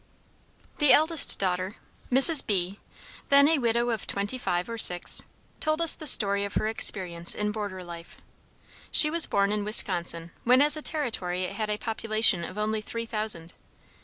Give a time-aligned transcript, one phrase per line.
[0.79, 1.75] The eldest daughter,
[2.11, 2.43] Mrs.
[2.43, 2.79] B,
[3.29, 5.21] then a widow of twenty five or six,
[5.59, 8.17] told us the story of her experience in border life.
[8.89, 12.81] She was born in Wisconsin, when as a territory it had a population of only
[12.81, 13.53] three thousand.